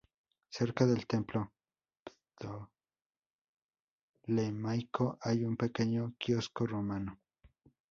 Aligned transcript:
Cerca 0.49 0.87
del 0.87 1.05
templo 1.05 1.51
ptolemaico 4.25 5.19
hay 5.21 5.43
un 5.45 5.55
pequeño 5.55 6.15
quiosco 6.17 6.65
romano. 6.65 7.19